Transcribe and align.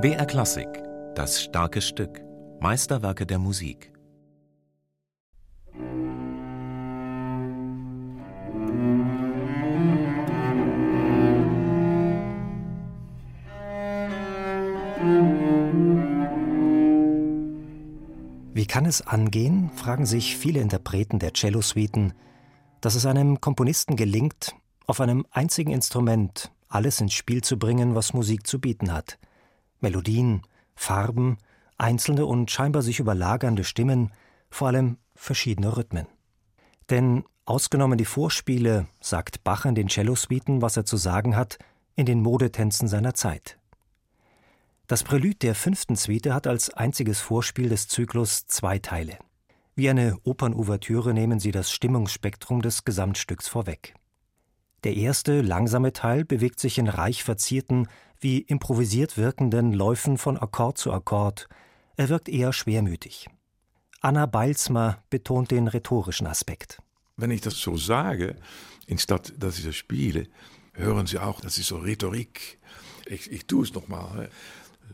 BR 0.00 0.26
Klassik, 0.26 0.66
das 1.14 1.40
starke 1.40 1.80
Stück, 1.80 2.20
Meisterwerke 2.58 3.26
der 3.26 3.38
Musik. 3.38 3.92
Wie 18.52 18.66
kann 18.66 18.84
es 18.84 19.06
angehen, 19.06 19.70
fragen 19.76 20.06
sich 20.06 20.36
viele 20.36 20.58
Interpreten 20.58 21.20
der 21.20 21.34
Cellosuiten, 21.34 22.14
dass 22.82 22.94
es 22.94 23.06
einem 23.06 23.40
Komponisten 23.40 23.96
gelingt, 23.96 24.54
auf 24.86 25.00
einem 25.00 25.24
einzigen 25.30 25.72
Instrument 25.72 26.52
alles 26.68 27.00
ins 27.00 27.14
Spiel 27.14 27.42
zu 27.42 27.58
bringen, 27.58 27.94
was 27.94 28.12
Musik 28.12 28.46
zu 28.46 28.60
bieten 28.60 28.92
hat– 28.92 29.18
Melodien, 29.82 30.42
Farben, 30.74 31.38
einzelne 31.76 32.24
und 32.24 32.50
scheinbar 32.50 32.82
sich 32.82 33.00
überlagernde 33.00 33.64
Stimmen, 33.64 34.12
vor 34.48 34.68
allem 34.68 34.96
verschiedene 35.14 35.76
Rhythmen. 35.76 36.06
Denn 36.88 37.24
ausgenommen 37.44 37.98
die 37.98 38.04
Vorspiele 38.04 38.86
sagt 39.00 39.44
Bach 39.44 39.64
in 39.64 39.74
den 39.74 39.88
Cellosuiten, 39.88 40.62
was 40.62 40.76
er 40.76 40.84
zu 40.84 40.96
sagen 40.96 41.36
hat, 41.36 41.58
in 41.96 42.06
den 42.06 42.20
Modetänzen 42.20 42.88
seiner 42.88 43.14
Zeit. 43.14 43.58
Das 44.86 45.02
Prälude 45.02 45.36
der 45.36 45.54
fünften 45.54 45.96
Suite 45.96 46.32
hat 46.32 46.46
als 46.46 46.70
einziges 46.70 47.20
Vorspiel 47.20 47.68
des 47.68 47.88
Zyklus 47.88 48.46
zwei 48.46 48.78
Teile. 48.78 49.18
Wie 49.74 49.88
eine 49.88 50.18
Opernouvertüre 50.24 51.14
nehmen 51.14 51.40
sie 51.40 51.50
das 51.50 51.70
Stimmungsspektrum 51.70 52.60
des 52.60 52.84
Gesamtstücks 52.84 53.48
vorweg. 53.48 53.94
Der 54.84 54.94
erste, 54.96 55.40
langsame 55.40 55.94
Teil 55.94 56.24
bewegt 56.26 56.60
sich 56.60 56.76
in 56.76 56.88
reich 56.88 57.24
verzierten, 57.24 57.88
wie 58.20 58.40
improvisiert 58.40 59.16
wirkenden 59.16 59.72
Läufen 59.72 60.18
von 60.18 60.36
Akkord 60.36 60.76
zu 60.76 60.92
Akkord. 60.92 61.48
Er 61.96 62.10
wirkt 62.10 62.28
eher 62.28 62.52
schwermütig. 62.52 63.28
Anna 64.02 64.26
Beilsmer 64.26 65.02
betont 65.08 65.50
den 65.50 65.68
rhetorischen 65.68 66.26
Aspekt. 66.26 66.82
Wenn 67.16 67.30
ich 67.30 67.40
das 67.40 67.54
so 67.54 67.76
sage, 67.76 68.36
anstatt 68.90 69.32
dass 69.38 69.58
ich 69.58 69.64
das 69.64 69.76
spiele, 69.76 70.28
hören 70.74 71.06
Sie 71.06 71.18
auch, 71.18 71.40
das 71.40 71.56
ist 71.56 71.68
so 71.68 71.78
Rhetorik. 71.78 72.58
Ich, 73.06 73.30
ich 73.30 73.46
tue 73.46 73.64
es 73.64 73.72
nochmal. 73.72 74.28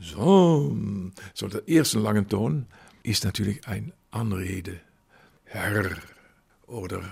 So, 0.01 0.77
so 1.35 1.49
der 1.49 1.67
erste 1.67 1.99
lange 1.99 2.27
Ton 2.29 2.67
ist 3.03 3.25
natürlich 3.25 3.67
ein 3.67 3.93
Anrede. 4.11 4.81
Herr 5.45 5.97
oder 6.67 7.03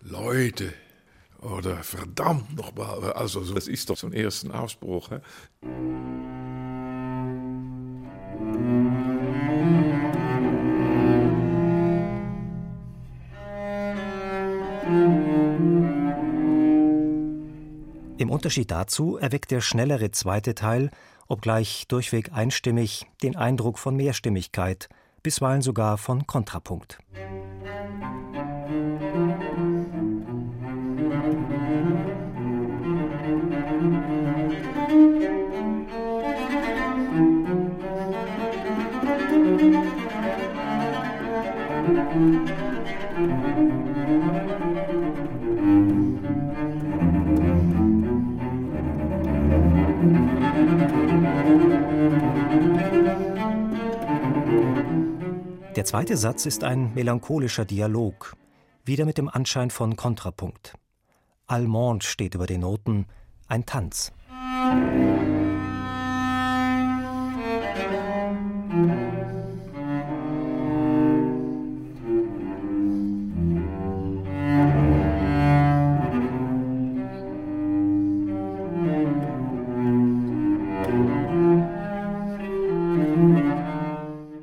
Leute 0.00 0.72
oder 1.40 1.82
verdammt 1.82 2.56
nochmal. 2.56 3.12
Also, 3.12 3.42
das 3.52 3.68
ist 3.68 3.90
doch 3.90 3.96
so 3.96 4.06
ein 4.06 4.12
ersten 4.12 4.50
Ausspruch. 4.50 5.10
Hè? 5.10 5.20
Im 18.18 18.30
Unterschied 18.30 18.70
dazu 18.70 19.18
erweckt 19.18 19.50
der 19.50 19.60
schnellere 19.60 20.10
zweite 20.10 20.54
Teil, 20.54 20.90
obgleich 21.28 21.86
durchweg 21.88 22.32
einstimmig, 22.32 23.06
den 23.22 23.36
Eindruck 23.36 23.78
von 23.78 23.94
Mehrstimmigkeit, 23.94 24.88
bisweilen 25.26 25.60
sogar 25.60 25.98
von 25.98 26.24
Kontrapunkt. 26.24 26.98
Der 55.76 55.84
zweite 55.84 56.16
Satz 56.16 56.46
ist 56.46 56.64
ein 56.64 56.94
melancholischer 56.94 57.66
Dialog, 57.66 58.34
wieder 58.86 59.04
mit 59.04 59.18
dem 59.18 59.28
Anschein 59.28 59.68
von 59.68 59.94
Kontrapunkt. 59.94 60.72
Allemande 61.46 62.06
steht 62.06 62.34
über 62.34 62.46
den 62.46 62.62
Noten, 62.62 63.04
ein 63.46 63.66
Tanz. 63.66 64.10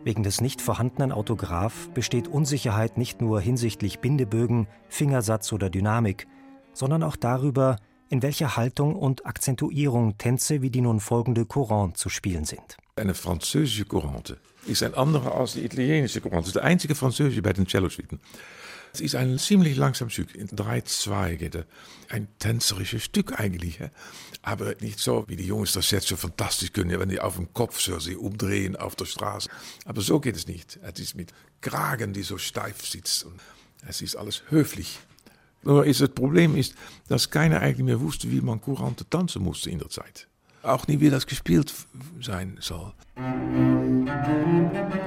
Wegen 0.03 0.23
des 0.23 0.41
nicht 0.41 0.61
vorhandenen 0.61 1.13
Autograph 1.13 1.89
besteht 1.93 2.27
Unsicherheit 2.27 2.97
nicht 2.97 3.21
nur 3.21 3.39
hinsichtlich 3.39 3.99
Bindebögen, 3.99 4.67
Fingersatz 4.89 5.53
oder 5.53 5.69
Dynamik, 5.69 6.27
sondern 6.73 7.03
auch 7.03 7.15
darüber, 7.15 7.77
in 8.09 8.21
welcher 8.21 8.57
Haltung 8.57 8.95
und 8.95 9.25
Akzentuierung 9.25 10.17
Tänze 10.17 10.61
wie 10.61 10.69
die 10.69 10.81
nun 10.81 10.99
folgende 10.99 11.45
Courante 11.45 11.97
zu 11.97 12.09
spielen 12.09 12.43
sind. 12.43 12.77
Eine 12.97 13.13
französische 13.13 13.85
Courante 13.85 14.37
ist 14.67 14.83
ein 14.83 14.93
anderer 14.93 15.35
als 15.35 15.53
die 15.53 15.63
italienische 15.63 16.19
Courante. 16.19 16.41
Das 16.41 16.47
ist 16.49 16.55
der 16.55 16.63
einzige 16.63 16.95
französische 16.95 17.41
bei 17.41 17.53
den 17.53 17.65
Cello-Suiten. 17.65 18.19
Es 18.95 19.01
ist 19.01 19.15
ein 19.15 19.39
ziemlich 19.39 19.75
langsam 19.75 20.11
Stück, 20.11 20.35
in 20.35 20.45
drei 20.45 20.81
Zweige. 20.81 21.65
Ein 22.09 22.27
tänzerisches 22.37 23.03
Stück 23.03 23.39
eigentlich. 23.39 23.79
Aber 24.43 24.75
nicht 24.81 24.99
so, 24.99 25.25
wie 25.27 25.35
die 25.35 25.47
Jungs 25.47 25.71
das 25.71 25.89
jetzt 25.89 26.09
so 26.09 26.15
fantastisch 26.15 26.73
können, 26.73 26.99
wenn 26.99 27.09
die 27.09 27.19
auf 27.19 27.37
dem 27.37 27.51
Kopf 27.53 27.81
so 27.81 27.97
sich 27.97 28.15
umdrehen 28.15 28.75
auf 28.75 28.95
der 28.95 29.05
Straße. 29.05 29.49
Aber 29.85 30.01
so 30.01 30.19
geht 30.19 30.35
es 30.35 30.45
nicht. 30.45 30.79
Es 30.83 30.99
ist 30.99 31.15
mit 31.15 31.33
Kragen, 31.61 32.13
die 32.13 32.21
so 32.21 32.37
steif 32.37 32.85
sitzt. 32.85 33.23
Und 33.25 33.39
es 33.87 34.03
ist 34.03 34.15
alles 34.15 34.43
höflich. 34.49 34.99
Nur 35.63 35.87
ist 35.87 36.01
das 36.01 36.09
Problem 36.09 36.55
ist, 36.55 36.75
dass 37.07 37.31
keiner 37.31 37.61
eigentlich 37.61 37.85
mehr 37.85 37.99
wusste, 37.99 38.29
wie 38.29 38.41
man 38.41 38.61
Courante 38.61 39.09
tanzen 39.09 39.41
musste 39.41 39.71
in 39.71 39.79
der 39.79 39.89
Zeit. 39.89 40.27
Auch 40.61 40.85
nie, 40.85 40.99
wie 40.99 41.09
das 41.09 41.25
gespielt 41.25 41.73
sein 42.21 42.57
soll. 42.61 42.93
Der 43.15 45.02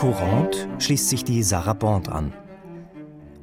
Courante 0.00 0.66
schließt 0.80 1.10
sich 1.10 1.24
die 1.24 1.42
Sarabande 1.42 2.10
an. 2.10 2.32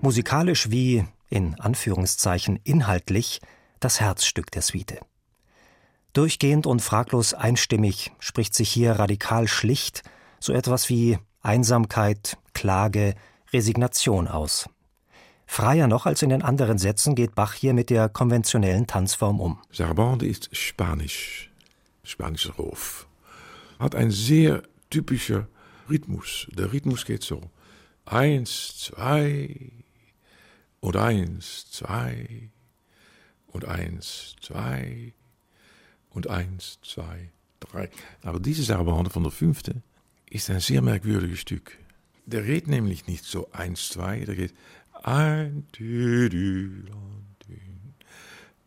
Musikalisch 0.02 0.72
wie, 0.72 1.06
in 1.30 1.54
Anführungszeichen, 1.60 2.60
inhaltlich 2.64 3.42
das 3.80 4.00
Herzstück 4.00 4.50
der 4.50 4.64
Suite. 4.64 5.02
Durchgehend 6.14 6.66
und 6.66 6.82
fraglos 6.82 7.36
einstimmig 7.36 8.12
spricht 8.18 8.56
sich 8.56 8.72
hier 8.72 8.94
radikal 8.94 9.48
schlicht 9.48 10.02
so 10.40 10.52
etwas 10.52 10.90
wie 10.90 11.20
Einsamkeit, 11.44 12.40
Klage, 12.54 13.14
Resignation 13.54 14.28
aus. 14.28 14.68
Freier 15.46 15.86
noch 15.86 16.08
als 16.08 16.24
in 16.24 16.30
den 16.30 16.42
anderen 16.42 16.80
Sätzen 16.80 17.14
geht 17.14 17.36
Bach 17.36 17.54
hier 17.54 17.76
mit 17.76 17.92
der 17.92 18.10
konventionellen 18.10 18.88
Tanzform 18.88 19.40
um. 19.42 19.60
Sarabande 19.72 20.26
ist 20.26 20.50
Spanisch, 20.58 21.52
spanischer 22.02 22.54
Ruf. 22.54 23.08
Hat 23.78 23.94
ein 23.94 24.10
sehr 24.10 24.64
typischer 24.90 25.48
Rhythmus. 25.90 26.48
Der 26.52 26.72
Rhythmus 26.72 27.06
geht 27.06 27.24
so. 27.24 27.42
Eins, 28.06 28.78
zwei 28.78 29.72
und 30.80 30.96
eins, 30.96 31.70
zwei 31.72 32.50
und 33.48 33.66
eins, 33.66 34.36
zwei 34.42 35.14
und 36.10 36.30
eins, 36.30 36.80
zwei, 36.82 37.32
drei. 37.60 37.90
Aber 38.24 38.40
diese 38.40 38.64
Sarabande 38.64 39.10
von 39.10 39.24
der 39.24 39.32
fünfte 39.32 39.82
ist 40.30 40.50
ein 40.50 40.60
sehr 40.60 40.82
merkwürdiges 40.82 41.40
Stück. 41.40 41.78
Der 42.26 42.44
geht 42.44 42.68
nämlich 42.68 43.08
nicht 43.08 43.26
so 43.26 43.50
eins, 43.52 43.90
zwei, 43.90 44.20
der 44.20 44.36
geht 44.36 44.54
ein, 45.04 45.68
dü, 45.78 46.30
dü, 46.30 46.84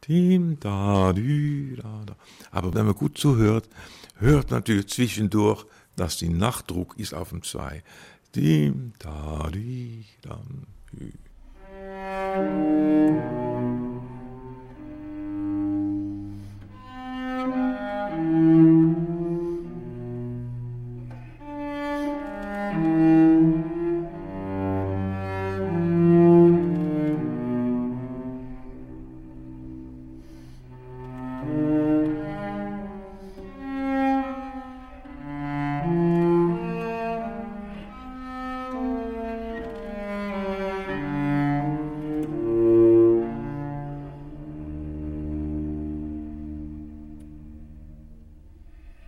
dü, 0.08 0.56
da, 0.60 1.12
dü, 1.12 1.76
da, 1.76 2.02
da. 2.06 2.16
Aber 2.50 2.74
wenn 2.74 2.86
man 2.86 2.94
gut 2.94 3.18
zuhört, 3.18 3.68
hört 4.16 4.50
natürlich 4.50 4.88
zwischendurch 4.88 5.64
dass 5.96 6.16
die 6.16 6.28
Nachdruck 6.28 6.98
ist 6.98 7.14
auf 7.14 7.30
dem 7.30 7.42
2. 7.42 7.82
Dim, 8.34 8.92
da, 8.98 9.48
di, 9.52 10.06
dam, 10.22 10.66
hü. 10.92 12.79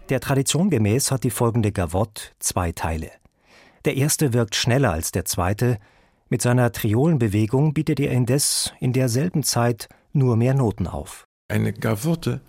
Der 0.09 0.21
Tradition 0.21 0.69
gemäß 0.69 1.11
hat 1.11 1.25
die 1.25 1.31
folgende 1.31 1.73
Gavotte 1.73 2.23
zwei 2.39 2.73
Teile. 2.73 3.11
Der 3.85 3.97
erste 3.97 4.33
wirkt 4.33 4.55
schneller 4.55 4.93
als 4.93 5.13
der 5.13 5.25
zweite, 5.25 5.79
mit 6.29 6.41
seiner 6.41 6.73
Triolenbewegung 6.73 7.75
bietet 7.75 8.01
er 8.01 8.11
indes 8.11 8.73
in 8.81 8.93
derselben 8.93 9.43
Zeit 9.43 9.89
nur 10.13 10.37
mehr 10.37 10.55
Noten 10.55 10.87
auf. 10.87 11.27
Eine 11.49 11.73
Gavotte, 11.73 12.41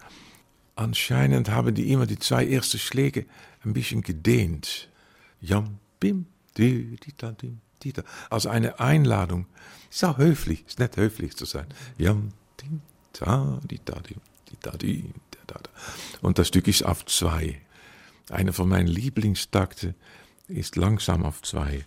anscheinend 0.75 1.50
haben 1.50 1.75
die 1.75 1.91
immer 1.91 2.05
die 2.05 2.17
zwei 2.17 2.47
ersten 2.47 2.79
Schläge 2.79 3.25
ein 3.65 3.73
bisschen 3.73 4.01
gedehnt. 4.01 4.89
Jam, 5.41 5.79
bim, 6.00 6.27
di, 6.57 6.95
di, 6.95 7.13
da, 7.17 7.31
dim, 7.31 7.59
di, 7.83 7.91
da. 7.91 8.03
Also 8.29 8.50
eine 8.50 8.79
Einladung. 8.79 9.47
Ist 9.91 10.05
auch 10.05 10.17
höflich, 10.17 10.63
ist 10.65 10.79
nicht 10.79 10.95
höflich 10.95 11.35
zu 11.35 11.45
sein. 11.45 11.65
Jam, 11.97 12.31
dim, 12.61 12.81
da, 13.19 13.59
di, 13.69 13.79
da, 13.83 14.00
dim, 14.00 14.21
di, 14.50 14.57
da, 14.61 14.71
di, 14.71 15.13
und 16.21 16.39
das 16.39 16.47
Stück 16.47 16.67
ist 16.67 16.83
auf 16.83 17.05
zwei. 17.05 17.61
Eine 18.29 18.53
von 18.53 18.69
meinen 18.69 18.88
Lieblingstakte 18.88 19.95
ist 20.47 20.75
langsam 20.75 21.23
auf 21.25 21.41
zwei. 21.41 21.85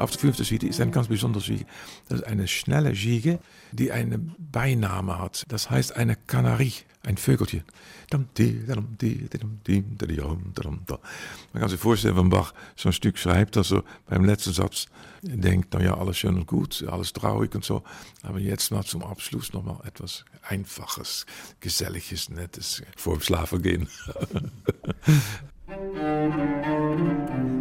Auf 0.00 0.10
der 0.10 0.20
fünften 0.20 0.44
Suite 0.44 0.64
ist 0.64 0.80
ein 0.80 0.92
ganz 0.92 1.08
besonderes 1.08 1.46
Siege. 1.46 1.66
Das 2.08 2.20
ist 2.20 2.26
eine 2.26 2.48
schnelle 2.48 2.94
Siege, 2.94 3.38
die 3.72 3.92
eine 3.92 4.18
Beiname 4.18 5.18
hat. 5.18 5.44
Das 5.48 5.70
heißt 5.70 5.94
eine 5.96 6.16
Kanarie, 6.16 6.72
ein 7.02 7.16
Vögelchen. 7.16 7.64
Man 8.10 8.28
kann 11.54 11.68
sich 11.68 11.80
vorstellen, 11.80 12.16
wenn 12.16 12.30
Bach 12.30 12.54
so 12.76 12.88
ein 12.88 12.92
Stück 12.92 13.18
schreibt, 13.18 13.56
dass 13.56 13.72
er 13.72 13.84
beim 14.06 14.24
letzten 14.24 14.52
Satz 14.52 14.86
denkt, 15.22 15.74
naja, 15.74 15.98
alles 15.98 16.18
schön 16.18 16.36
und 16.36 16.46
gut, 16.46 16.84
alles 16.88 17.12
traurig 17.12 17.54
und 17.54 17.64
so. 17.64 17.82
Aber 18.22 18.38
jetzt 18.38 18.70
mal 18.70 18.84
zum 18.84 19.02
Abschluss 19.02 19.52
nochmal 19.52 19.80
etwas 19.84 20.24
Einfaches, 20.42 21.26
Geselliges, 21.60 22.30
Nettes 22.30 22.82
vor 22.96 23.18
dem 23.18 23.22
Schlafen 23.22 23.62
gehen. 23.62 23.88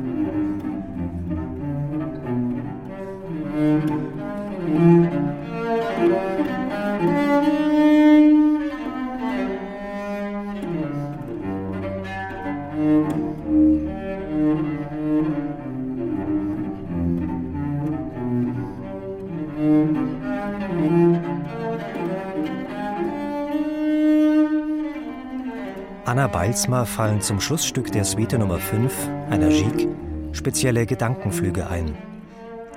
Anna 26.05 26.27
Beilsma 26.27 26.85
fallen 26.85 27.21
zum 27.21 27.39
Schlussstück 27.39 27.91
der 27.91 28.03
Suite 28.03 28.39
Nummer 28.39 28.57
5, 28.57 29.09
einer 29.29 29.49
Gigue, 29.49 29.89
spezielle 30.31 30.85
Gedankenflüge 30.85 31.67
ein. 31.67 32.08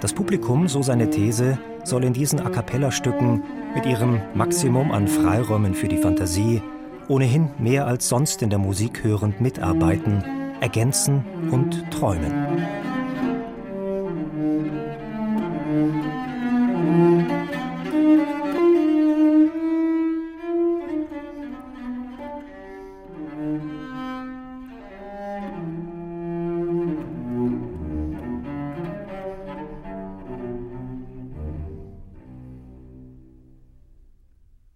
Das 0.03 0.13
Publikum, 0.13 0.67
so 0.67 0.83
seine 0.83 1.09
These, 1.11 1.61
soll 1.85 2.03
in 2.03 2.13
diesen 2.13 2.41
A 2.41 2.51
cappella-Stücken 2.51 3.41
mit 3.73 3.87
ihrem 3.87 4.21
Maximum 4.35 4.91
an 4.91 5.07
Freiräumen 5.07 5.77
für 5.77 5.87
die 5.87 5.97
Fantasie 5.97 6.61
ohnehin 7.07 7.51
mehr 7.59 7.87
als 7.87 8.09
sonst 8.09 8.43
in 8.43 8.51
der 8.51 8.59
Musik 8.59 9.05
hörend 9.05 9.41
mitarbeiten, 9.41 10.25
ergänzen 10.61 11.25
und 11.53 11.89
träumen. 11.93 12.33